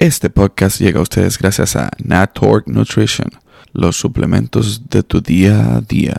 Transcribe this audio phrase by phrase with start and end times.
[0.00, 3.28] Este podcast llega a ustedes gracias a Natork Nutrition,
[3.74, 6.16] los suplementos de tu día a día.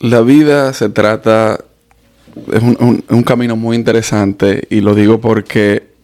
[0.00, 1.60] La vida se trata,
[2.52, 5.94] es un, camino muy interesante y lo digo porque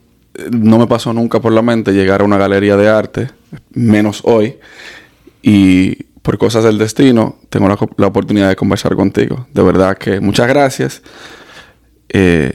[0.51, 3.29] no me pasó nunca por la mente llegar a una galería de arte,
[3.75, 4.57] menos hoy,
[5.43, 9.49] y por cosas del destino tengo la, oportunidad de conversar contigo.
[9.53, 11.03] De verdad que muchas gracias.
[12.09, 12.53] Eh,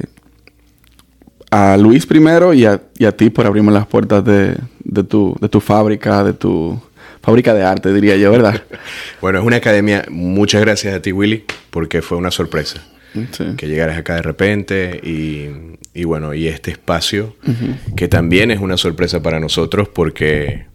[1.52, 2.80] a Luis primero y a,
[3.18, 4.56] ti por abrirme las puertas de,
[5.07, 6.80] tu, de tu fábrica, de tu
[7.21, 8.62] fábrica de arte, diría yo, ¿verdad?
[9.21, 10.06] bueno, es una academia.
[10.10, 12.84] Muchas gracias a ti, Willy, porque fue una sorpresa.
[13.57, 17.36] Que llegaras acá de repente y, bueno, y este espacio,
[17.96, 20.68] que también es una sorpresa para nosotros porque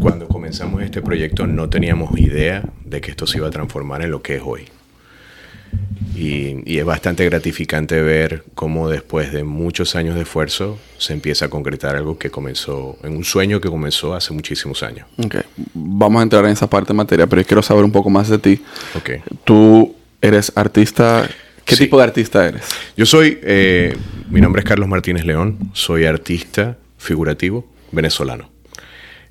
[0.00, 4.12] cuando comenzamos este proyecto no teníamos idea de que esto se iba a transformar en
[4.12, 4.62] lo que es hoy.
[6.16, 11.48] Y, es bastante gratificante ver cómo después de muchos años de esfuerzo se empieza a
[11.48, 15.06] concretar algo que comenzó, en un sueño que comenzó hace muchísimos años.
[15.24, 15.42] Okay.
[15.72, 18.28] Vamos a entrar en esa parte de materia, pero yo quiero saber un poco más
[18.28, 18.60] de ti.
[18.98, 19.20] Okay.
[19.44, 21.28] Tú eres artista.
[21.64, 22.64] ¿Qué tipo de artista eres?
[22.96, 23.96] Yo soy, eh,
[24.28, 28.53] mi nombre es Carlos Martínez León, soy artista figurativo venezolano.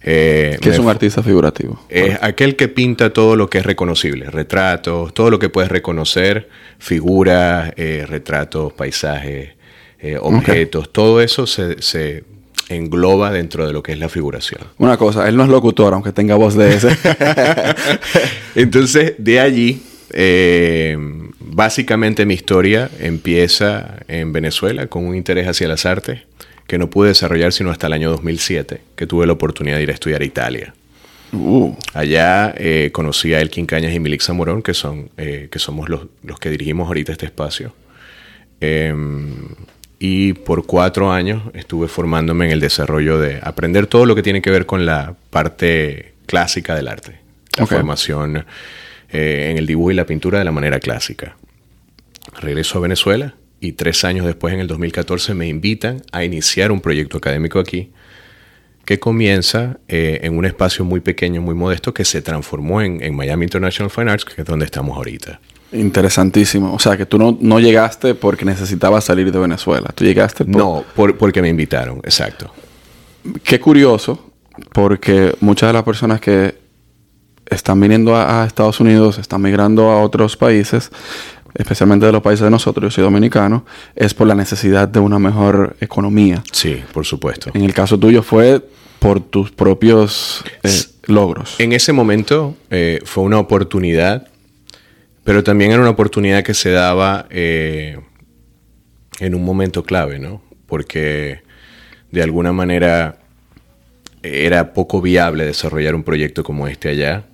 [0.05, 1.79] Eh, ¿Qué es un artista figurativo?
[1.87, 6.49] Es aquel que pinta todo lo que es reconocible, retratos, todo lo que puedes reconocer,
[6.77, 9.51] figuras, eh, retratos, paisajes,
[9.99, 12.23] eh, objetos, todo eso se,
[12.69, 14.61] engloba dentro de lo que es la figuración.
[14.77, 16.97] Una cosa, él no es locutor, aunque tenga voz de ese.
[18.55, 19.83] Entonces, de allí,
[21.39, 26.21] básicamente mi historia empieza en Venezuela con un interés hacia las artes
[26.67, 29.89] que no pude desarrollar sino hasta el año 2007, que tuve la oportunidad de ir
[29.89, 30.73] a estudiar a Italia.
[31.31, 31.75] Uh.
[31.94, 36.08] Allá eh, conocí a Elkin Cañas y Milik Zamorón, que, son, eh, que somos los,
[36.39, 37.73] que dirigimos ahorita este espacio.
[38.61, 39.47] Em,
[40.00, 44.41] y por cuatro años estuve formándome en el desarrollo de aprender todo lo que tiene
[44.41, 47.19] que ver con la parte clásica del arte.
[47.58, 48.45] La formación
[49.09, 51.35] eh, en el dibujo y la pintura de la manera clásica.
[52.41, 56.81] Regreso a Venezuela y tres años después, en el 2014, me invitan a iniciar un
[56.81, 57.91] proyecto académico aquí
[58.85, 63.46] que comienza eh, en un espacio muy pequeño, muy modesto, que se transformó en, Miami
[63.46, 65.40] International Fine Arts, que es donde estamos ahorita.
[65.72, 66.73] Interesantísimo.
[66.73, 69.90] O sea, que tú no, no llegaste porque necesitabas salir de Venezuela.
[69.96, 72.53] Tú llegaste No, porque me invitaron, exacto.
[73.44, 74.34] Qué curioso,
[74.73, 76.62] porque muchas de las personas que
[77.46, 80.91] están viniendo a Estados Unidos, están migrando a otros países,
[81.56, 83.66] especialmente de los países de nosotros, yo soy dominicano,
[83.96, 86.44] es por la necesidad de una mejor economía.
[86.52, 87.52] Sí, por supuesto.
[87.53, 88.62] En el caso tuyo fue
[89.00, 90.72] por tus propios eh,
[91.06, 91.56] logros.
[91.59, 94.28] En ese momento eh, fue una oportunidad,
[95.24, 98.00] pero también era una oportunidad que se daba eh,
[99.20, 100.41] en un momento clave, ¿no?
[100.66, 101.41] Porque
[102.12, 103.18] de alguna manera
[104.22, 107.25] era poco viable desarrollar un proyecto como este allá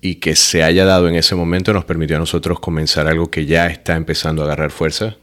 [0.00, 3.46] y que se haya dado en ese momento nos permitió a nosotros comenzar algo que
[3.46, 5.16] ya está empezando a agarrar fuerza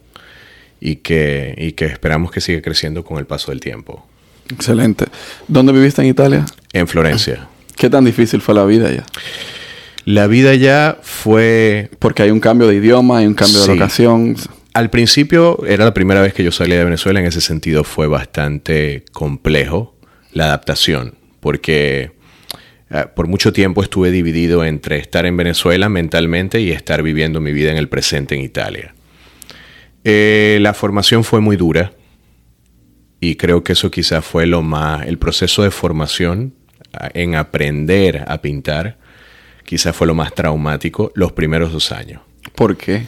[0.80, 4.06] y que, y que esperamos que siga creciendo con el paso del tiempo.
[4.50, 5.06] Excelente.
[5.48, 6.46] ¿Dónde viviste en Italia?
[6.74, 7.48] En Florencia.
[7.76, 9.06] ¿Qué tan difícil fue la vida allá?
[10.06, 11.90] La vida allá fue...
[12.00, 14.38] Porque hay un cambio de idioma, hay un cambio de locación.
[14.74, 18.08] Al principio era la primera vez que yo salía de Venezuela, en ese sentido fue
[18.08, 19.96] bastante complejo
[20.32, 22.12] la adaptación, porque
[23.16, 27.72] por mucho tiempo estuve dividido entre estar en Venezuela mentalmente y estar viviendo mi vida
[27.72, 28.94] en el presente en Italia.
[30.04, 31.92] Eh, la formación fue muy dura
[33.20, 36.54] y creo que eso quizás fue lo más, el proceso de formación
[36.94, 38.98] eh, en aprender a pintar,
[39.66, 42.22] quizás fue lo más traumático los primeros dos años.
[42.56, 43.06] ¿Por qué?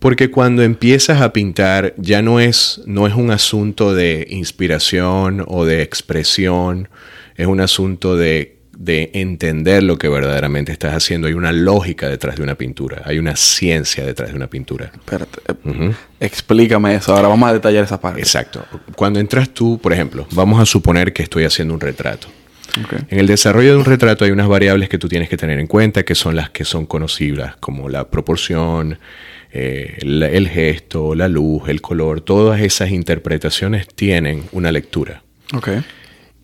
[0.00, 5.64] Porque cuando empiezas a pintar ya no es, no es un asunto de inspiración o
[5.64, 6.88] de expresión,
[7.36, 11.28] es un asunto de de entender lo que verdaderamente estás haciendo.
[11.28, 14.90] Hay una lógica detrás de una pintura, hay una ciencia detrás de una pintura.
[14.94, 18.20] Espérate, eh, explícame eso, ahora vamos a detallar esa parte.
[18.20, 18.64] Exacto.
[18.96, 22.28] Cuando entras tú, por ejemplo, vamos a suponer que estoy haciendo un retrato.
[23.10, 25.66] En el desarrollo de un retrato hay unas variables que tú tienes que tener en
[25.66, 28.98] cuenta, que son las que son conocibles, como la proporción,
[29.52, 32.22] eh, el, gesto, la luz, el color.
[32.22, 35.22] Todas esas interpretaciones tienen una lectura.
[35.52, 35.84] Okay.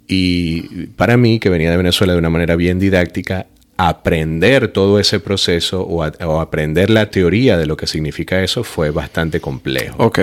[0.08, 3.46] Y para mí, que venía de Venezuela de una manera bien didáctica,
[3.76, 9.40] aprender todo ese proceso o, aprender la teoría de lo que significa eso fue bastante
[9.40, 10.02] complejo.
[10.02, 10.18] Ok.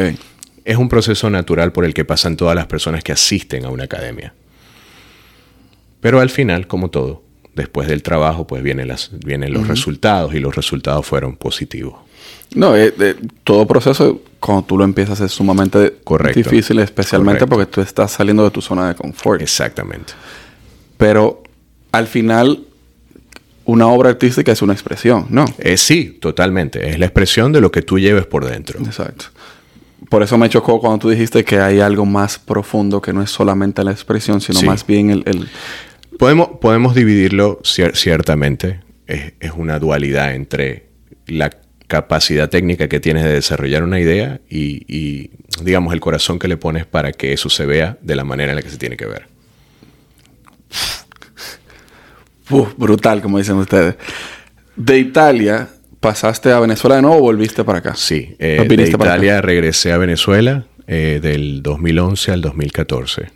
[0.66, 3.86] Es un proceso natural por el que pasan todas las personas que asisten a una
[3.86, 4.34] academia.
[6.02, 7.24] Pero al final, como todo,
[7.54, 11.96] después del trabajo, pues vienen, las, vienen los resultados y los resultados fueron positivos.
[12.56, 15.98] No, eh, eh, todo proceso, cuando tú lo empiezas, es sumamente
[16.34, 19.42] difícil, especialmente porque tú estás saliendo de tu zona de confort.
[19.42, 20.14] Exactamente.
[20.98, 21.44] Pero
[21.92, 22.64] al final,
[23.66, 25.46] una obra artística es una expresión, ¿no?
[25.58, 26.90] Eh, sí, totalmente.
[26.90, 28.80] Es la expresión de lo que tú lleves por dentro.
[28.80, 29.26] Exacto.
[30.10, 33.32] Por eso me chocó cuando tú dijiste que hay algo más profundo que no es
[33.32, 35.50] solamente la expresión, sino más bien el...
[36.20, 38.80] Podemos, podemos dividirlo ciertamente.
[39.08, 40.88] Es, es, una dualidad entre
[41.28, 41.50] la
[41.88, 45.30] capacidad técnica que tienes de desarrollar una idea y,
[45.62, 48.56] digamos, el corazón que le pones para que eso se vea de la manera en
[48.58, 49.28] la que se tiene que ver.
[52.78, 53.96] brutal, como dicen ustedes.
[54.76, 57.96] De Italia, ¿pasaste a Venezuela de nuevo o volviste para acá?
[57.96, 63.32] Sí, eh, de Italia regresé a Venezuela eh, del 2011 al 2014.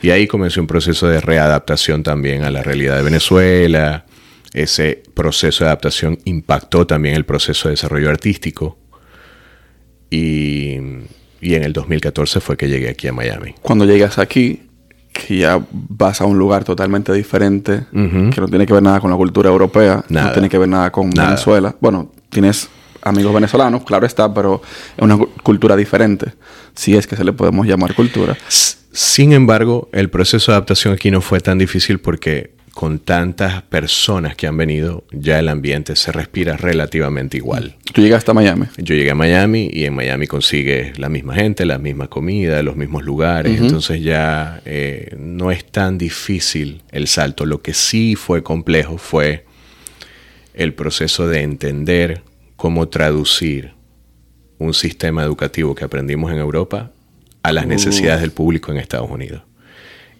[0.00, 4.04] Y ahí comenzó un proceso de readaptación también a la realidad de Venezuela,
[4.52, 8.78] ese proceso de adaptación impactó también el proceso de desarrollo artístico.
[10.10, 13.54] Y, en el 2014 fue que llegué aquí a Miami.
[13.62, 14.62] Cuando llegas aquí,
[15.12, 19.10] que ya vas a un lugar totalmente diferente, que no tiene que ver nada con
[19.10, 21.74] la cultura europea, no tiene que ver nada con Venezuela.
[21.80, 22.68] Bueno, tienes
[23.02, 24.60] amigos venezolanos, claro está, pero
[24.96, 26.34] es una cultura diferente,
[26.74, 28.36] si es que se le podemos llamar cultura.
[28.92, 34.34] Sin embargo, el proceso de adaptación aquí no fue tan difícil porque con tantas personas
[34.36, 37.76] que han venido, ya el ambiente se respira relativamente igual.
[37.92, 38.68] ¿Tú llegaste a Miami?
[38.78, 42.76] Yo llegué a Miami y en Miami consigues la misma gente, la misma comida, los
[42.76, 43.60] mismos lugares.
[43.60, 47.44] Entonces ya eh, no es tan difícil el salto.
[47.44, 49.44] Lo que sí fue complejo fue
[50.54, 52.22] el proceso de entender
[52.56, 53.74] cómo traducir
[54.56, 56.92] un sistema educativo que aprendimos en Europa
[57.42, 59.42] a las necesidades del público en Estados Unidos.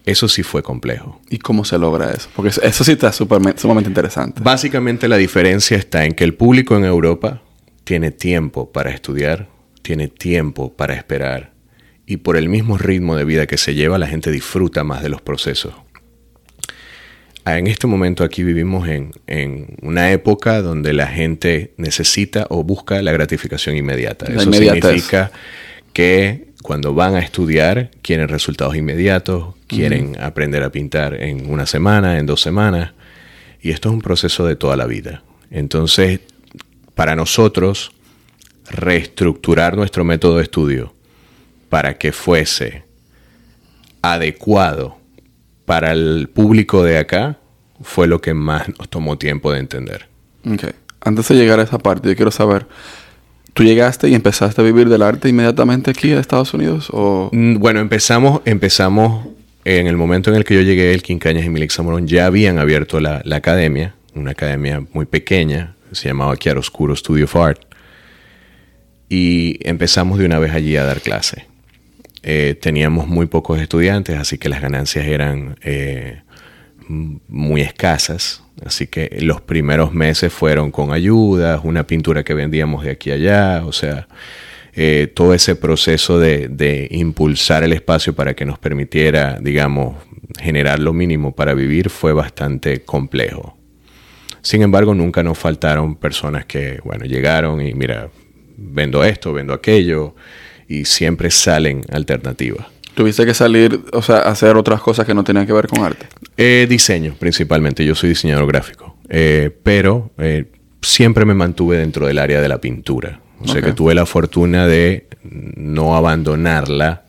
[0.05, 1.21] Eso sí fue complejo.
[1.29, 2.29] ¿Y cómo se logra eso?
[2.35, 4.41] Porque eso sí está sumamente interesante.
[4.43, 7.41] Básicamente la diferencia está en que el público en Europa
[7.83, 9.47] tiene tiempo para estudiar,
[9.81, 11.51] tiene tiempo para esperar
[12.05, 15.09] y por el mismo ritmo de vida que se lleva la gente disfruta más de
[15.09, 15.73] los procesos.
[17.43, 22.63] Ah, en este momento aquí vivimos en, en una época donde la gente necesita o
[22.63, 24.27] busca la gratificación inmediata.
[24.27, 25.31] Eso significa
[25.93, 32.19] que cuando van a estudiar quieren resultados inmediatos, quieren aprender a pintar en una semana,
[32.19, 32.93] en dos semanas,
[33.61, 35.23] y esto es un proceso de toda la vida.
[35.49, 36.21] Entonces,
[36.95, 37.91] para nosotros,
[38.69, 40.93] reestructurar nuestro método de estudio
[41.69, 42.83] para que fuese
[44.01, 44.97] adecuado
[45.65, 47.37] para el público de acá
[47.81, 50.07] fue lo que más nos tomó tiempo de entender.
[50.45, 50.71] Okay.
[51.01, 52.67] Antes de llegar a esa parte, yo quiero saber,
[53.53, 56.89] ¿Tú llegaste y empezaste a vivir del arte inmediatamente aquí a Estados Unidos?
[57.31, 59.27] Mm, bueno, empezamos, empezamos
[59.65, 62.59] en el momento en el que yo llegué, el Quincañas y Milix Zamorón ya habían
[62.59, 67.61] abierto la, academia, una academia muy pequeña, se llamaba Oscuro Studio of Art.
[69.09, 71.45] Y empezamos de una vez allí a dar clase.
[72.23, 76.21] Eh, teníamos muy pocos estudiantes, así que las ganancias eran eh,
[77.27, 78.43] muy escasas.
[78.65, 83.15] Así que los primeros meses fueron con ayudas, una pintura que vendíamos de aquí a
[83.15, 84.07] allá, o sea,
[84.73, 89.95] eh, todo ese proceso de, impulsar el espacio para que nos permitiera, digamos,
[90.39, 93.57] generar lo mínimo para vivir fue bastante complejo.
[94.41, 98.09] Sin embargo, nunca nos faltaron personas que, bueno, llegaron y mira,
[98.57, 100.15] vendo esto, vendo aquello,
[100.67, 102.65] y siempre salen alternativas.
[102.93, 106.07] ¿Tuviste que salir, o sea, hacer otras cosas que no tenían que ver con arte?
[106.37, 107.85] Eh, diseño, principalmente.
[107.85, 108.97] Yo soy diseñador gráfico.
[109.09, 113.19] Eh, pero eh, siempre me mantuve dentro del área de la pintura.
[113.39, 117.05] O sea que tuve la fortuna de no abandonarla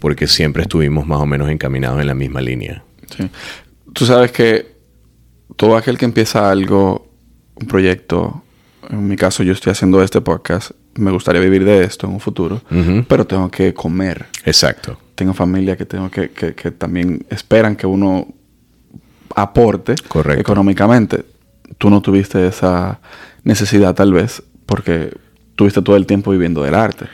[0.00, 2.82] porque siempre estuvimos más o menos encaminados en la misma línea.
[3.16, 3.28] Sí.
[3.92, 4.66] Tú sabes que
[5.56, 7.08] todo aquel que empieza algo,
[7.54, 8.42] un proyecto,
[8.88, 12.20] en mi caso yo estoy haciendo este podcast, me gustaría vivir de esto en un
[12.20, 12.62] futuro,
[13.06, 14.26] pero tengo que comer.
[14.44, 14.98] Exacto.
[15.14, 18.26] Tengo familia que tengo que, que, que también esperan que uno
[19.34, 19.94] aporte
[20.36, 21.24] económicamente.
[21.78, 23.00] Tú no tuviste esa
[23.44, 25.12] necesidad tal vez porque
[25.56, 27.06] tuviste todo el tiempo viviendo del arte.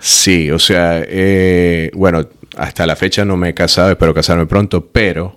[0.00, 4.86] Sí, o sea, eh, bueno, hasta la fecha no me he casado, espero casarme pronto,
[4.86, 5.34] pero...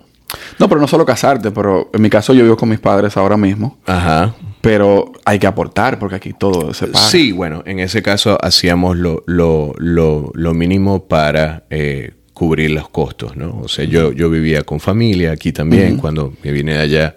[0.58, 3.36] No, pero no solo casarte, pero en mi caso yo vivo con mis padres ahora
[3.36, 3.78] mismo.
[3.86, 4.34] Ajá.
[4.62, 7.04] Pero hay que aportar porque aquí todo se paga.
[7.06, 12.88] Sí, bueno, en ese caso hacíamos lo, lo, lo, lo mínimo para eh, cubrir los
[12.88, 13.60] costos, ¿no?
[13.62, 15.98] O sea, yo, yo vivía con familia aquí también.
[15.98, 17.16] Cuando me vine de allá,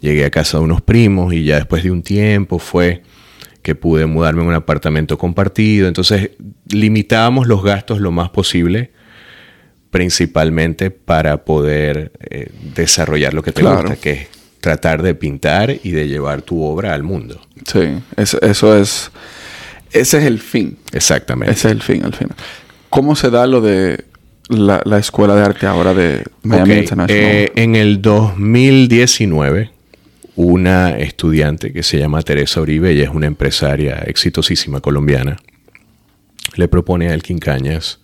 [0.00, 3.02] llegué a casa de unos primos y ya después de un tiempo fue
[3.62, 5.88] que pude mudarme a un apartamento compartido.
[5.88, 6.30] Entonces,
[6.70, 8.92] limitábamos los gastos lo más posible,
[9.90, 14.28] principalmente para poder eh, desarrollar lo que te gusta, que es
[14.60, 17.40] tratar de pintar y de llevar tu obra al mundo.
[17.66, 19.10] Sí, eso, eso es,
[19.92, 20.78] ese es el fin.
[20.92, 21.52] Exactamente.
[21.52, 22.36] Ese es el fin al final.
[22.88, 24.05] ¿Cómo se da lo de
[24.48, 27.24] la, Escuela de Arte ahora de Miami International?
[27.24, 29.70] Eh, en el 2019,
[30.36, 35.36] una estudiante que se llama Teresa Uribe, ella es una empresaria exitosísima colombiana,
[36.54, 38.00] le propone a Elkin Cañas,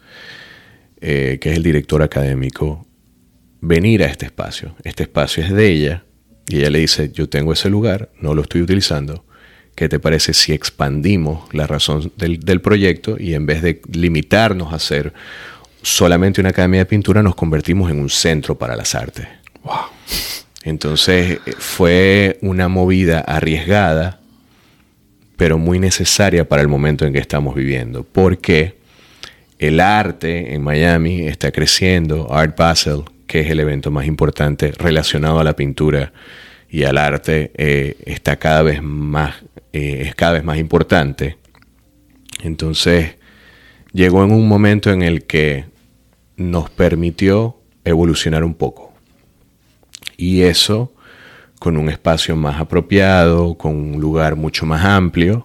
[1.01, 2.87] eh, que es el director académico,
[3.61, 4.75] venir a este espacio.
[4.85, 6.05] Este espacio es de ella
[6.49, 9.25] y ella le dice, yo tengo ese lugar, no lo estoy utilizando.
[9.75, 14.75] ¿Qué te parece si expandimos la razón del, del proyecto y en vez de limitarnos
[14.75, 15.15] a ser
[15.83, 19.27] solamente una academia de pintura, nos convertimos en un centro para las artes?
[19.63, 19.77] Wow.
[20.65, 24.21] Entonces fue una movida arriesgada,
[25.37, 28.77] pero muy necesaria para el momento en que estamos viviendo, porque
[29.59, 35.41] el arte en Miami está creciendo, Art Basel, que es el evento más importante relacionado
[35.41, 36.13] a la pintura
[36.69, 39.35] y al arte, eh, está cada vez más,
[39.73, 41.39] eh, es cada vez más importante.
[42.43, 43.17] Entonces
[43.93, 45.72] llegó en un momento en el que
[46.37, 48.93] nos permitió evolucionar un poco.
[50.17, 50.93] Y eso
[51.63, 55.45] con un espacio más apropiado, con un lugar mucho más amplio,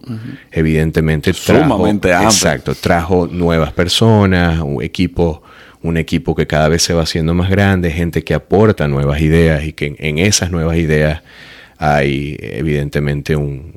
[0.50, 5.44] evidentemente trajo, exacto, trajo nuevas personas, un equipo,
[5.80, 9.62] un equipo que cada vez se va haciendo más grande, gente que aporta nuevas ideas
[9.62, 11.22] y que en esas nuevas ideas
[11.78, 13.76] hay evidentemente un,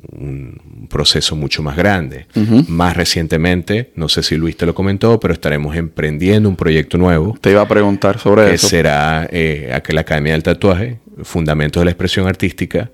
[0.90, 2.26] proceso mucho más grande.
[2.68, 7.38] Más recientemente, no sé si Luis te lo comentó, pero estaremos emprendiendo un proyecto nuevo.
[7.40, 8.66] Te iba a preguntar sobre eso.
[8.66, 12.90] Que será eh, aquel Academia del Tatuaje, Fundamentos de la Expresión Artística,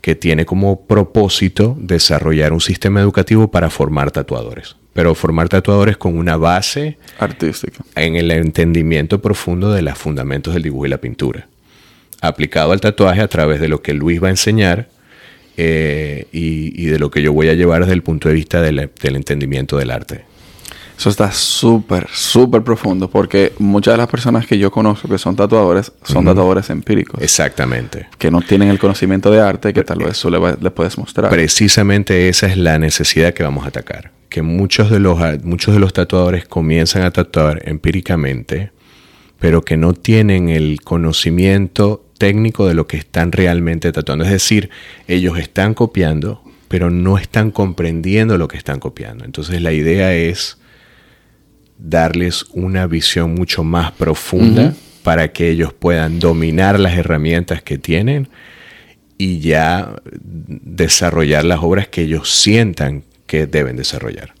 [0.00, 4.76] que tiene como propósito desarrollar un sistema educativo para formar tatuadores.
[4.92, 7.84] Pero formar tatuadores con una base artística.
[7.94, 11.46] En el entendimiento profundo de los fundamentos del dibujo y la pintura
[12.28, 14.88] aplicado al tatuaje a través de lo que Luis va a enseñar
[15.58, 18.90] eh, y, de lo que yo voy a llevar desde el punto de vista del,
[19.02, 20.24] entendimiento del arte.
[20.98, 25.36] Eso está súper, súper profundo porque muchas de las personas que yo conozco que son
[25.36, 27.20] tatuadores son tatuadores empíricos.
[27.22, 28.06] Exactamente.
[28.18, 31.30] Que no tienen el conocimiento de arte que tal vez tú le, le, puedes mostrar.
[31.30, 34.12] Precisamente esa es la necesidad que vamos a atacar.
[34.28, 38.72] Que muchos de los, muchos de los tatuadores comienzan a tatuar empíricamente,
[39.38, 44.24] pero que no tienen el conocimiento técnico de lo que están realmente tratando.
[44.24, 44.70] Es decir,
[45.08, 49.24] ellos están copiando, pero no están comprendiendo lo que están copiando.
[49.24, 50.58] Entonces la idea es
[51.78, 58.28] darles una visión mucho más profunda para que ellos puedan dominar las herramientas que tienen
[59.18, 64.34] y ya desarrollar las obras que ellos sientan que deben desarrollar.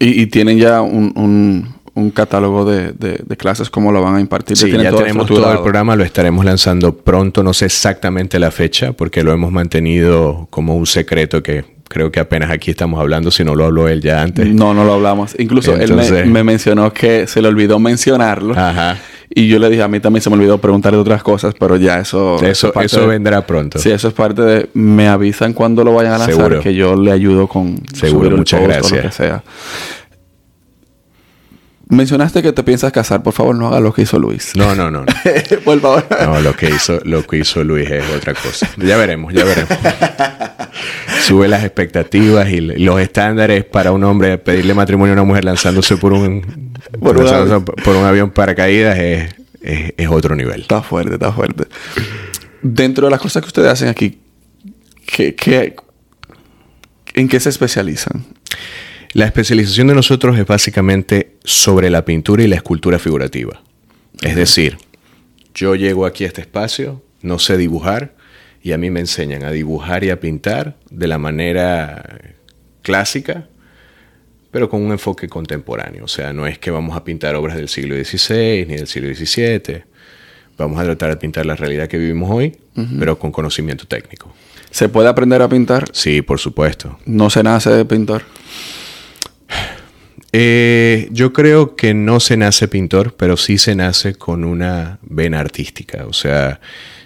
[0.00, 1.74] Y, tienen ya un, un
[2.10, 2.94] catálogo de,
[3.36, 4.56] clases, cómo lo van a impartir.
[4.56, 8.92] Sí, ya tenemos todo el programa, lo estaremos lanzando pronto, no sé exactamente la fecha,
[8.92, 13.44] porque lo hemos mantenido como un secreto que creo que apenas aquí estamos hablando, si
[13.44, 14.46] no lo habló él ya antes.
[14.46, 15.34] No, no lo hablamos.
[15.38, 15.92] Incluso él
[16.26, 18.54] me, mencionó que se le olvidó mencionarlo.
[18.56, 18.98] Ajá.
[19.30, 21.98] Y yo le dije, a mí también se me olvidó preguntarle otras cosas, pero ya
[21.98, 22.42] eso...
[22.42, 23.78] Eso, eso, vendrá pronto.
[23.78, 24.70] Sí, eso es parte de...
[24.72, 27.80] Me avisan cuando lo vayan a lanzar, que yo le ayudo con...
[27.92, 28.90] Seguro, muchas gracias.
[28.90, 29.42] lo que sea.
[31.90, 34.52] Mencionaste que te piensas casar, por favor, no haga lo que hizo Luis.
[34.54, 35.06] No, no, no.
[35.64, 36.06] por favor.
[36.22, 38.68] No, lo que hizo, lo que hizo Luis es otra cosa.
[38.76, 39.70] Ya veremos, ya veremos.
[41.22, 45.96] Sube las expectativas y los estándares para un hombre pedirle matrimonio a una mujer lanzándose
[45.96, 46.68] por un
[47.00, 50.62] por, un, avión paracaídas es, es, otro nivel.
[50.62, 51.64] Está fuerte, está fuerte.
[52.62, 54.18] Dentro de las cosas que ustedes hacen aquí,
[55.06, 55.76] ¿qué, qué,
[57.14, 58.24] en qué se especializan?
[59.18, 63.60] La especialización de nosotros es básicamente sobre la pintura y la escultura figurativa.
[64.22, 64.78] Es decir,
[65.56, 68.14] yo llego aquí a este espacio, no sé dibujar,
[68.62, 72.20] y a mí me enseñan a dibujar y a pintar de la manera
[72.82, 73.48] clásica,
[74.52, 76.04] pero con un enfoque contemporáneo.
[76.04, 79.12] O sea, no es que vamos a pintar obras del siglo XVI ni del siglo
[79.12, 79.82] XVII.
[80.56, 82.56] Vamos a tratar de pintar la realidad que vivimos hoy,
[83.00, 84.32] pero con conocimiento técnico.
[84.70, 85.88] ¿Se puede aprender a pintar?
[85.92, 87.00] Sí, por supuesto.
[87.04, 88.22] ¿No se nace de pintar?
[90.32, 95.40] Eh, yo creo que no se nace pintor, pero sí se nace con una vena
[95.40, 96.04] artística.
[96.06, 96.60] O sea,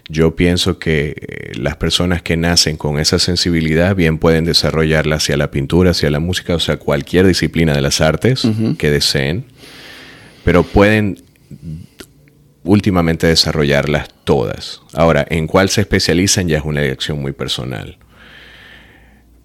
[0.08, 5.36] yo pienso que eh, las personas que nacen con esa sensibilidad bien pueden desarrollarla hacia
[5.36, 8.46] la pintura, hacia la música, o sea, cualquier disciplina de las artes
[8.78, 9.44] que deseen,
[10.44, 11.22] pero pueden
[12.64, 14.82] últimamente desarrollarlas todas.
[14.94, 17.98] Ahora, en cuál se especializan ya es una elección muy personal.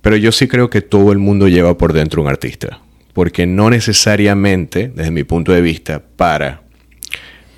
[0.01, 2.79] Pero yo sí creo que todo el mundo lleva por dentro un artista
[3.17, 6.61] porque no necesariamente, desde mi punto de vista, para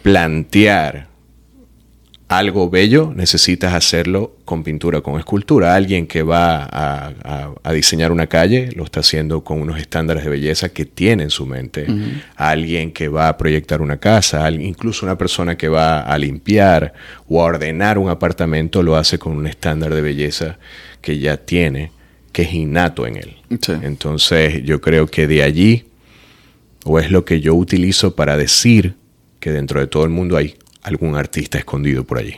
[0.03, 1.09] plantear
[2.29, 5.75] algo bello, necesitas hacerlo con pintura, con escultura.
[5.75, 10.69] Alguien que va a, diseñar una calle lo está haciendo con unos estándares de belleza
[10.69, 11.87] que tiene en su mente.
[12.37, 16.93] Alguien que va a proyectar una casa, incluso una persona que va a limpiar
[17.27, 20.57] o a ordenar un apartamento lo hace con un estándar de belleza
[21.01, 21.91] que ya tiene,
[22.31, 23.35] que es innato en él.
[23.81, 25.85] Entonces yo creo que de allí,
[26.85, 28.95] o es lo que yo utilizo para decir
[29.39, 32.35] que dentro de todo el mundo hay algún artista escondido por allí?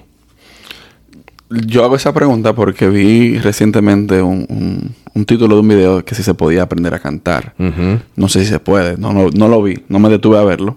[1.50, 4.96] Yo hago esa pregunta porque vi recientemente un,
[5.26, 7.54] título de un video que si se podía aprender a cantar.
[8.16, 10.76] No sé si se puede, no, no, lo vi, no me detuve a verlo.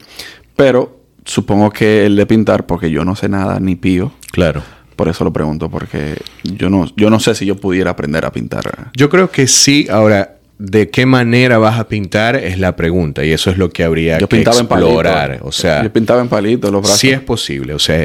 [0.56, 4.12] Pero supongo que el de pintar, porque yo no sé nada, ni pío.
[4.32, 4.62] Claro.
[4.96, 8.32] Por eso lo pregunto, porque yo no, yo no sé si yo pudiera aprender a
[8.32, 8.90] pintar.
[8.94, 9.86] Yo creo que sí.
[9.90, 13.82] Ahora, de qué manera vas a pintar es la pregunta y eso es lo que
[13.82, 15.40] habría que explorar.
[15.42, 17.00] o sea, yo pintaba en palitos los brazos.
[17.00, 17.74] Sí es posible.
[17.74, 17.98] O sea,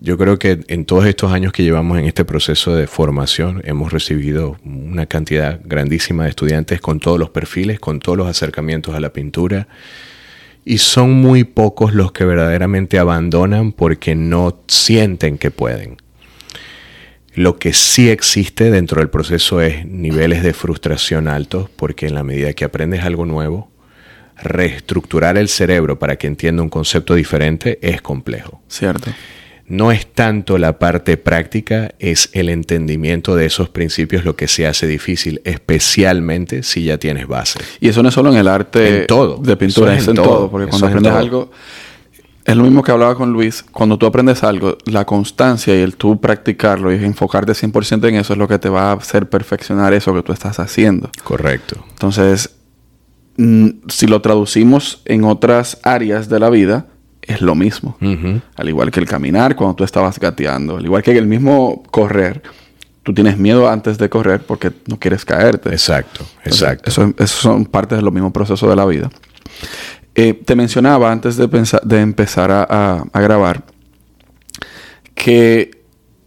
[0.00, 3.92] yo creo que en todos estos años que llevamos en este proceso de formación hemos
[3.92, 9.00] recibido una cantidad grandísima de estudiantes con todos los perfiles, con todos los acercamientos a
[9.00, 9.66] la pintura.
[10.66, 15.96] Y son muy pocos los que verdaderamente abandonan porque no sienten que pueden.
[17.34, 22.24] Lo que sí existe dentro del proceso es niveles de frustración altos, porque en la
[22.24, 23.70] medida que aprendes algo nuevo,
[24.42, 28.60] reestructurar el cerebro para que entienda un concepto diferente es complejo.
[28.68, 29.12] Cierto.
[29.68, 34.66] No es tanto la parte práctica, es el entendimiento de esos principios lo que se
[34.66, 37.58] hace difícil, especialmente si ya tienes base.
[37.80, 39.38] Y eso no es solo en el arte todo.
[39.38, 41.50] de pintura, es, en, todo, porque cuando aprendes algo
[42.46, 43.64] es lo mismo que hablaba con Luis.
[43.72, 48.34] Cuando tú aprendes algo, la constancia y el tú practicarlo y enfocarte 100% en eso
[48.34, 51.10] es lo que te va a hacer perfeccionar eso que tú estás haciendo.
[51.24, 51.84] Correcto.
[51.90, 52.54] Entonces,
[53.36, 56.86] mm, si lo traducimos en otras áreas de la vida,
[57.26, 57.96] es lo mismo.
[58.56, 62.42] Al igual que el caminar cuando tú estabas gateando, al igual que el mismo correr.
[63.02, 65.70] Tú tienes miedo antes de correr porque no quieres caerte.
[65.70, 66.90] Exacto, exacto.
[66.90, 69.10] eso, eso son partes del mismo proceso de la vida.
[70.18, 73.64] Eh, te mencionaba antes de, de empezar a, grabar
[75.14, 75.82] que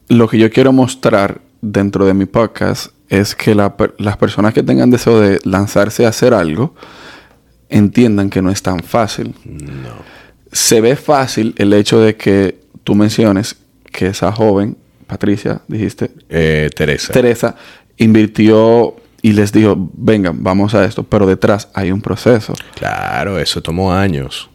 [0.08, 4.92] lo que yo quiero mostrar dentro de mi podcast es que las personas que tengan
[4.92, 6.76] deseo de lanzarse a hacer algo
[7.68, 9.36] entiendan que no es tan fácil.
[9.44, 10.20] No.
[10.52, 13.56] Se ve fácil el hecho de que tú menciones
[13.92, 16.12] que esa joven, Patricia, dijiste.
[16.30, 17.14] Eh, Teresa.
[17.14, 17.56] Teresa
[17.98, 22.54] invirtió y les dijo, vengan, vamos a esto, pero detrás hay un proceso.
[22.76, 24.50] Claro, eso tomó años.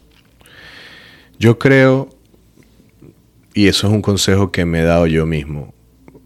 [1.37, 2.09] Yo creo,
[3.53, 5.73] y eso es un consejo que me he dado yo mismo,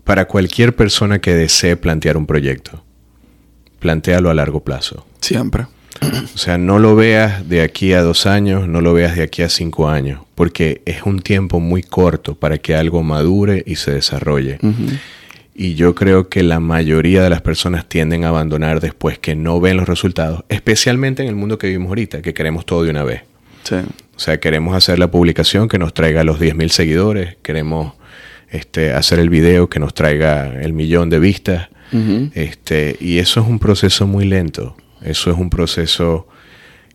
[0.04, 2.84] para cualquier persona que desee plantear un proyecto,
[3.80, 5.06] plantealo a largo plazo.
[5.20, 5.68] Siempre.
[6.02, 9.42] O sea, no lo veas de aquí a dos años, no lo veas de aquí
[9.42, 13.92] a cinco años, porque es un tiempo muy corto para que algo madure y se
[13.92, 14.60] desarrolle.
[15.54, 19.60] Y yo creo que la mayoría de las personas tienden a abandonar después que no
[19.60, 23.04] ven los resultados, especialmente en el mundo que vivimos ahorita, que queremos todo de una
[23.04, 23.24] vez.
[23.64, 23.76] Sí.
[23.76, 27.94] O sea, queremos hacer la publicación que nos traiga los 10.000 seguidores, queremos
[28.52, 31.70] este, hacer el video que nos traiga el millón de vistas.
[32.36, 34.76] este, y eso es un proceso muy lento.
[35.04, 36.28] Eso es un proceso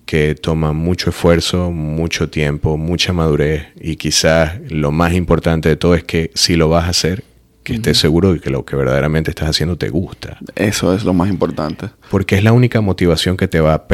[0.07, 5.95] que toma mucho esfuerzo, mucho tiempo, mucha madurez y quizás lo más importante de todo
[5.95, 7.25] es que si lo vas a hacer,
[7.63, 10.37] que estés seguro de que lo que verdaderamente estás haciendo te gusta.
[10.55, 11.89] Eso es lo más importante.
[12.11, 13.85] Porque es la única motivación que te va a,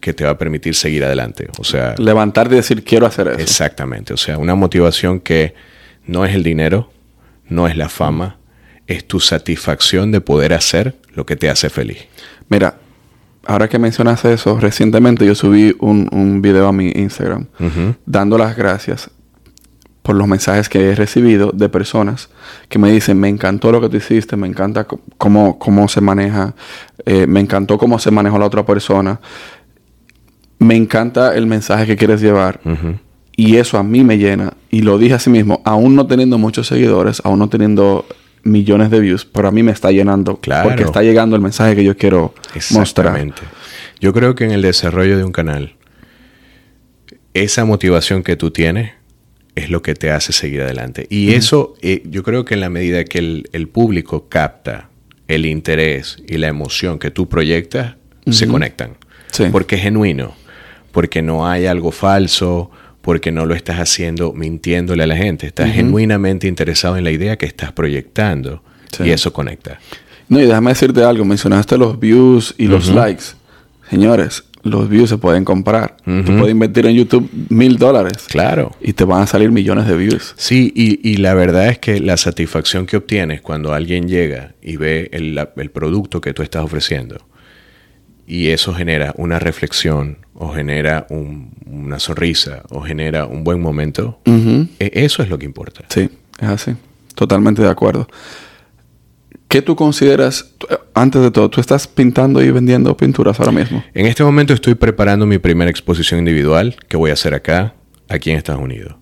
[0.00, 1.48] que te va a permitir seguir adelante.
[1.58, 3.38] O sea, levantarte y decir quiero hacer eso.
[3.38, 4.12] Exactamente.
[4.12, 5.54] O sea, una motivación que
[6.06, 6.90] no es el dinero,
[7.48, 8.38] no es la fama,
[8.88, 12.06] es tu satisfacción de poder hacer lo que te hace feliz.
[12.48, 12.78] Mira,
[13.46, 17.46] ahora que mencionas eso, recientemente yo subí un, un video a mi Instagram
[18.06, 19.10] dando las gracias
[20.04, 22.28] por los mensajes que he recibido de personas
[22.68, 26.54] que me dicen, me encantó lo que tú hiciste, me encanta cómo, cómo se maneja,
[27.06, 29.18] eh, me encantó cómo se manejó la otra persona,
[30.58, 32.60] me encanta el mensaje que quieres llevar.
[33.34, 34.52] Y eso a mí me llena.
[34.70, 38.04] Y lo dije así mismo, aún no teniendo muchos seguidores, aún no teniendo
[38.44, 40.36] millones de views, pero a mí me está llenando.
[40.36, 40.68] Claro.
[40.68, 42.34] Porque está llegando el mensaje que yo quiero
[42.70, 43.32] mostrar.
[44.00, 45.74] Yo creo que en el desarrollo de un canal,
[47.32, 48.92] esa motivación que tú tienes,
[49.54, 51.06] es lo que te hace seguir adelante.
[51.10, 54.88] Y eso, eh, yo creo que en la medida que el, público capta
[55.28, 57.96] el interés y la emoción que tú proyectas,
[58.30, 58.96] se conectan.
[59.52, 60.34] Porque es genuino,
[60.92, 62.70] porque no hay algo falso,
[63.04, 65.46] porque no lo estás haciendo mintiéndole a la gente.
[65.46, 68.62] Estás genuinamente interesado en la idea que estás proyectando
[68.98, 69.78] y eso conecta.
[70.28, 71.24] No, y déjame decirte algo.
[71.26, 73.24] Mencionaste los views y los likes.
[73.90, 75.98] Señores, los views se pueden comprar.
[76.02, 78.24] Tú puedes invertir en YouTube mil dólares.
[78.30, 78.74] Claro.
[78.80, 80.34] Y te van a salir millones de views.
[80.38, 85.10] Sí, y, la verdad es que la satisfacción que obtienes cuando alguien llega y ve
[85.12, 87.18] el, producto que tú estás ofreciendo
[88.26, 94.90] y eso genera una reflexión o genera una sonrisa o genera un buen momento, e,
[94.94, 95.84] eso es lo que importa.
[95.88, 96.74] Sí, es así.
[97.14, 98.08] Totalmente de acuerdo.
[99.48, 100.52] ¿Qué tú consideras,
[100.94, 103.84] antes de todo, tú estás pintando y vendiendo pinturas ahora mismo?
[103.94, 107.74] En este momento estoy preparando mi primera exposición individual que voy a hacer acá,
[108.08, 108.96] aquí en Estados Unidos.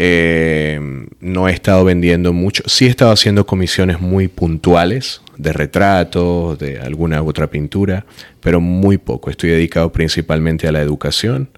[0.00, 0.80] Eh,
[1.20, 6.78] no he estado vendiendo mucho, sí he estado haciendo comisiones muy puntuales de retratos, de
[6.78, 8.06] alguna otra pintura,
[8.40, 9.30] pero muy poco.
[9.30, 11.48] Estoy dedicado principalmente a la educación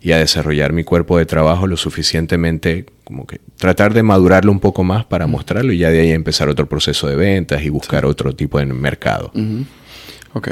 [0.00, 4.60] y a desarrollar mi cuerpo de trabajo lo suficientemente como que tratar de madurarlo un
[4.60, 8.06] poco más para mostrarlo y ya de ahí empezar otro proceso de ventas y buscar
[8.06, 9.30] otro tipo de mercado.
[10.32, 10.50] Ok.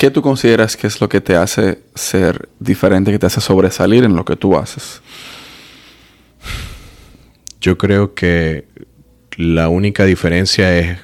[0.00, 4.02] ¿Qué tú consideras que es lo que te hace ser diferente, que te hace sobresalir
[4.02, 5.02] en lo que tú haces?
[7.60, 8.64] Yo creo que
[9.36, 11.00] la única diferencia es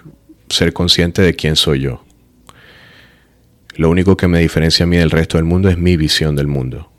[0.48, 2.06] ser consciente de quién soy yo.
[3.74, 6.46] Lo único que me diferencia a mí del resto del mundo es mi visión del
[6.46, 6.90] mundo,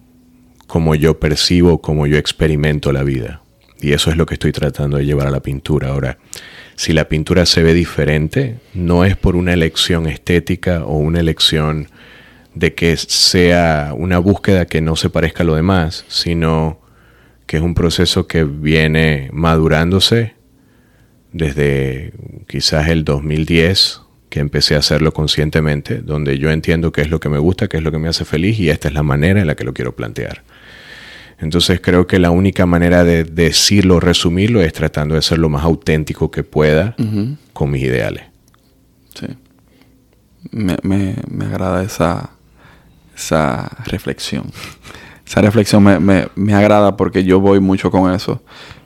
[0.68, 3.42] como yo percibo, como yo experimento la vida.
[3.82, 5.90] Y eso es lo que estoy tratando de llevar a la pintura.
[5.90, 6.20] Ahora,
[6.78, 11.90] si la pintura se ve diferente, no es por una elección estética o una elección
[12.54, 16.80] de que sea una búsqueda que no se parezca a lo demás, sino
[17.48, 20.36] que es un proceso que viene madurándose
[21.34, 22.14] desde
[22.48, 27.30] quizás el 2010 que empecé a hacerlo conscientemente, donde yo entiendo qué es lo que
[27.30, 29.48] me gusta, qué es lo que me hace feliz y esta es la manera en
[29.48, 30.44] la que lo quiero plantear.
[31.40, 35.64] Entonces creo que la única manera de decirlo, resumirlo, es tratando de ser lo más
[35.64, 36.96] auténtico que pueda
[37.54, 38.24] con mis ideales.
[39.14, 39.28] Sí.
[40.52, 42.32] Me, me, me agrada esa,
[43.16, 44.46] esa reflexión.
[45.26, 48.42] Esa reflexión me, me, me agrada porque yo voy mucho con eso.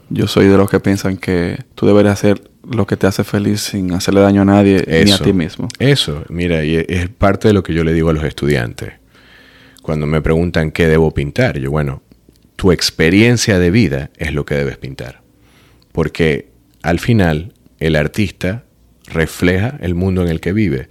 [0.09, 3.61] Yo soy de los que piensan que tú deberías hacer lo que te hace feliz
[3.61, 5.67] sin hacerle daño a nadie ni a ti mismo.
[5.79, 8.93] Eso, mira, y es parte de lo que yo le digo a los estudiantes.
[9.81, 12.03] Cuando me preguntan qué debo pintar, yo, bueno,
[12.61, 15.23] tu experiencia de vida es lo que debes pintar.
[15.93, 16.51] Porque
[16.83, 18.65] al final el artista
[19.07, 20.87] refleja el mundo en el que vive.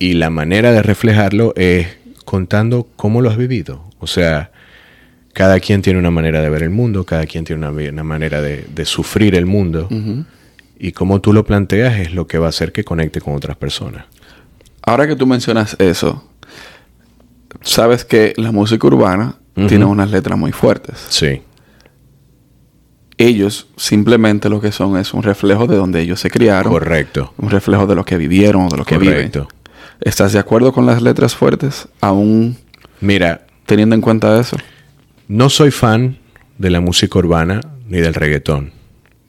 [0.00, 1.86] Y la manera de reflejarlo es
[2.24, 3.84] contando cómo lo has vivido.
[4.00, 4.50] O sea,
[5.34, 8.84] cada quien tiene una manera de ver el mundo, cada quien tiene una, manera de,
[8.84, 9.88] sufrir el mundo.
[10.80, 13.56] Y cómo tú lo planteas es lo que va a hacer que conecte con otras
[13.56, 14.06] personas.
[14.82, 16.28] Ahora que tú mencionas eso,
[17.62, 21.06] sabes que la música urbana tiene unas letras muy fuertes.
[21.08, 21.42] Sí.
[23.18, 26.72] Ellos simplemente lo que son es un reflejo de donde ellos se criaron.
[26.72, 27.34] Correcto.
[27.36, 29.48] Un reflejo de lo que vivieron, de lo que Correcto.
[29.48, 29.60] viven.
[30.00, 32.56] ¿Estás de acuerdo con las letras fuertes aún
[33.00, 34.56] Mira, teniendo en cuenta eso?
[35.28, 36.18] No soy fan
[36.58, 38.72] de la música urbana ni del reggaetón,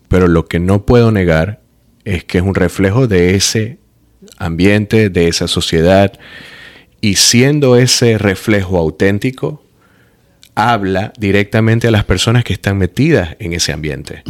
[0.07, 1.61] pero lo que no puedo negar
[2.03, 3.79] es que es un reflejo de ese
[4.37, 6.13] ambiente, de esa sociedad,
[6.99, 9.60] y siendo ese reflejo auténtico,
[10.69, 14.23] habla directamente a las personas que están metidas en ese ambiente.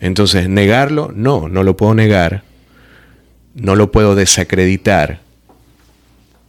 [0.00, 2.42] Entonces, negarlo, no, no lo puedo negar,
[3.54, 5.20] no lo puedo desacreditar,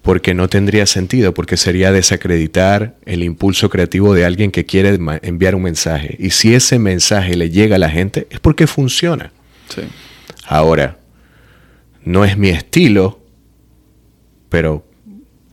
[0.02, 5.56] porque no tendría sentido, porque sería desacreditar el impulso creativo de alguien que quiere enviar
[5.56, 6.16] un mensaje.
[6.20, 9.32] Y si ese mensaje le llega a la gente, es porque funciona.
[10.48, 11.00] Ahora,
[12.04, 13.20] no es mi estilo,
[14.50, 14.86] pero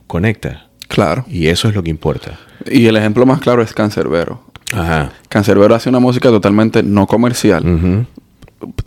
[0.05, 0.69] conecta.
[0.87, 1.25] Claro.
[1.27, 2.39] Y eso es lo que importa.
[2.71, 4.41] Y el ejemplo más claro es Cancerbero.
[4.73, 5.11] Ajá.
[5.29, 8.07] Cancerbero hace una música totalmente no comercial.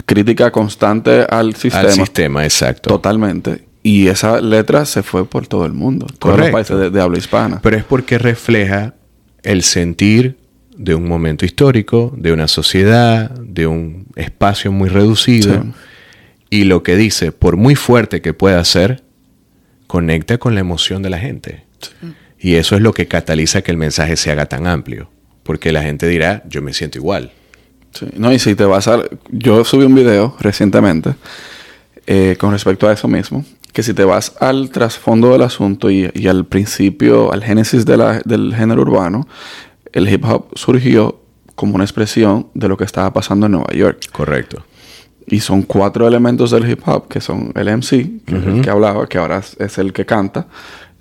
[0.06, 1.88] Crítica constante al sistema.
[1.88, 2.90] Al sistema, exacto.
[2.90, 3.64] Totalmente.
[3.82, 7.60] Y esa letra se fue por todo el mundo, todos los países de, habla hispana.
[7.62, 8.94] Pero es porque refleja
[9.42, 10.38] el sentir
[10.76, 15.64] de un momento histórico, de una sociedad, de un espacio muy reducido.
[16.50, 19.04] Y lo que dice, por muy fuerte que pueda ser,
[19.86, 21.64] conecta con la emoción de la gente.
[22.38, 25.10] Y eso es lo que cataliza que el mensaje se haga tan amplio.
[25.42, 27.32] Porque la gente dirá, yo me siento igual.
[28.16, 29.02] No, y si te vas a...
[29.30, 31.14] Yo subí un video recientemente
[32.06, 33.44] eh, con respecto a eso mismo
[33.76, 38.80] que si te vas al trasfondo del asunto y, al principio, al génesis del género
[38.80, 39.28] urbano,
[39.92, 41.20] el hip hop surgió
[41.54, 43.98] como una expresión de lo que estaba pasando en Nueva York.
[44.12, 44.64] Correcto.
[45.26, 48.70] Y son cuatro elementos del hip hop, que son el MC, que es el que
[48.70, 50.46] hablaba, que ahora es el que canta.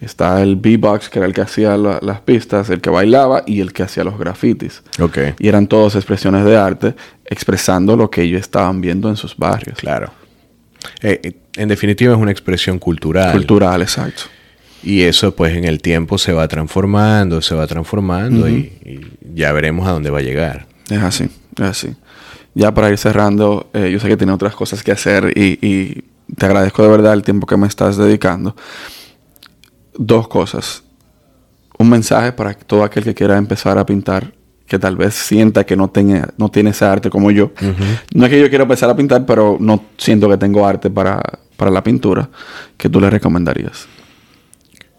[0.06, 3.74] Está el B-Box, que era el que hacía las pistas, el que bailaba y el
[3.74, 4.84] que hacía los grafitis.
[5.00, 5.34] Okay.
[5.40, 9.80] Y eran todos expresiones de arte expresando lo que ellos estaban viendo en sus barrios.
[9.80, 10.12] Claro.
[11.02, 13.32] Eh, eh, en definitiva es una expresión cultural.
[13.32, 14.24] Cultural, exacto.
[14.84, 18.72] Y eso pues en el tiempo se va transformando, se va transformando y,
[19.34, 20.68] ya veremos a dónde va a llegar.
[20.90, 21.96] Es así, es así.
[22.54, 26.04] Ya para ir cerrando, eh, yo sé que tiene otras cosas que hacer y,
[26.38, 28.56] te agradezco de verdad el tiempo que me estás dedicando.
[29.98, 30.84] Dos cosas.
[31.78, 34.34] Un mensaje para todo aquel que quiera empezar a pintar,
[34.68, 37.52] que tal vez sienta que no, tenga, no tiene ese arte como yo.
[38.14, 41.22] No es que yo quiera empezar a pintar, pero no siento que tengo arte para,
[41.58, 42.30] para la pintura.
[42.78, 43.88] que tú le recomendarías?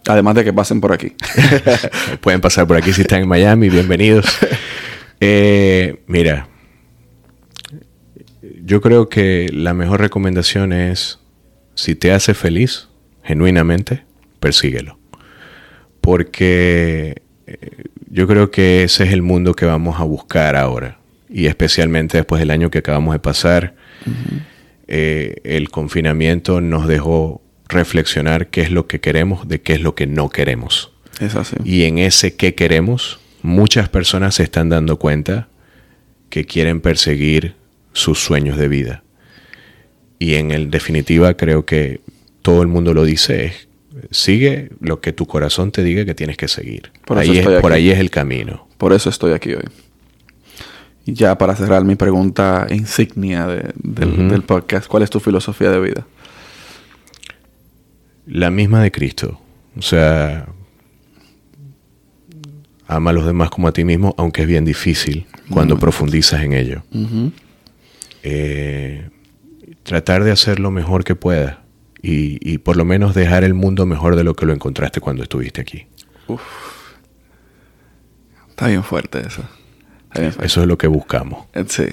[0.06, 1.12] Además de que pasen por aquí.
[2.20, 4.26] Pueden pasar por aquí si están en Miami, bienvenidos.
[5.20, 6.48] Eh, mira,
[8.62, 11.18] yo creo que la mejor recomendación es,
[11.74, 12.88] si te hace feliz,
[13.22, 14.04] genuinamente,
[14.40, 14.98] persíguelo.
[16.00, 20.98] Porque eh, yo creo que ese es el mundo que vamos a buscar ahora.
[21.28, 23.74] Y especialmente después del año que acabamos de pasar,
[24.86, 29.94] eh, el confinamiento nos dejó reflexionar qué es lo que queremos de qué es lo
[29.94, 30.92] que no queremos.
[31.20, 31.56] Es así.
[31.64, 35.48] Y en ese qué queremos, muchas personas se están dando cuenta
[36.30, 37.54] que quieren perseguir
[37.92, 39.02] sus sueños de vida.
[40.18, 42.00] Y en el definitiva creo que
[42.42, 43.68] todo el mundo lo dice, es,
[44.10, 46.90] sigue lo que tu corazón te diga que tienes que seguir.
[47.04, 48.66] Por, ahí, es, por ahí es el camino.
[48.78, 49.64] Por eso estoy aquí hoy.
[51.04, 56.06] Y ya para cerrar mi pregunta insignia del podcast, ¿cuál es tu filosofía de vida?
[58.26, 59.40] La misma de Cristo.
[59.76, 60.46] O sea,
[62.88, 66.54] ama a los demás como a ti mismo, aunque es bien difícil cuando profundizas en
[66.54, 66.82] ello.
[68.24, 69.08] Eh,
[69.84, 71.58] tratar de hacer lo mejor que puedas
[72.02, 75.60] y, por lo menos dejar el mundo mejor de lo que lo encontraste cuando estuviste
[75.60, 75.86] aquí.
[78.50, 79.42] Está bien fuerte eso.
[80.14, 81.46] Eso es lo que buscamos.
[81.52, 81.86] Eh, sí.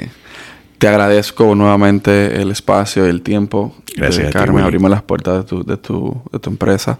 [0.77, 3.75] Te agradezco nuevamente el espacio y el tiempo.
[3.95, 4.31] Gracias.
[4.31, 6.99] Carmen, abrimos las puertas de tu, de tu, de tu empresa.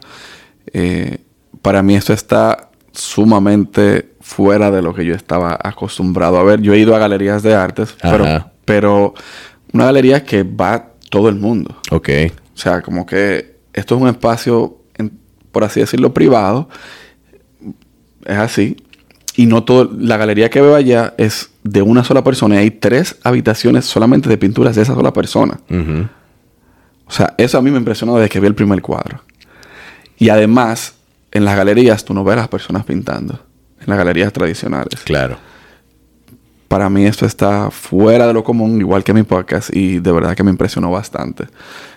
[0.74, 1.20] Eh,
[1.62, 6.62] para mí esto está sumamente fuera de lo que yo estaba acostumbrado a ver.
[6.62, 9.13] Yo he ido a galerías de artes, pero, pero
[9.72, 11.76] una galería que va todo el mundo.
[11.92, 12.10] Ok.
[12.54, 14.78] O sea, como que esto es un espacio,
[15.52, 16.70] por así decirlo, privado.
[18.26, 18.78] Es así.
[19.36, 22.72] Y no todo, la galería que veo allá es de una sola persona y hay
[22.72, 25.60] tres habitaciones solamente de pinturas de esa sola persona.
[27.06, 29.22] O sea, eso a mí me impresionó desde que vi el primer cuadro.
[30.18, 30.96] Y además,
[31.32, 33.39] en las galerías tú no ves a las personas pintando.
[33.80, 35.02] En las galerías tradicionales.
[35.04, 35.38] Claro.
[36.67, 40.36] Para mí esto está fuera de lo común, igual que mi podcast, y de verdad
[40.36, 41.45] que me impresionó bastante.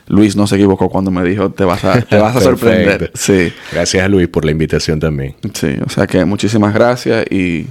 [0.07, 3.11] Luis no se equivocó cuando me dijo, te vas a, te vas a sorprender.
[3.15, 3.53] Sí.
[3.73, 5.35] Gracias a Luis por la invitación también.
[5.55, 7.67] Sí, o sea que muchísimas gracias y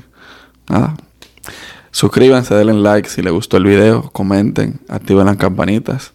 [0.69, 0.95] nada.
[1.91, 6.13] Suscríbanse, denle like si les gustó el video, comenten, activen las campanitas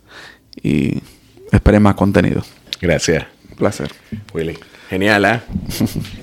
[0.62, 0.98] y
[1.52, 2.42] esperen más contenido.
[2.80, 3.24] Gracias.
[3.56, 3.90] placer.
[4.34, 4.58] Willy.
[4.90, 5.40] Genial, ¿eh?